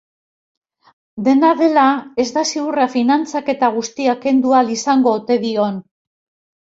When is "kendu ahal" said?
4.25-4.73